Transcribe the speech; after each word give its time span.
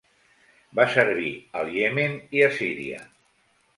Va 0.79 0.85
servir 0.93 1.29
al 1.63 1.69
Iemen 1.81 2.17
i 2.39 2.43
a 2.47 2.51
Síria. 2.59 3.07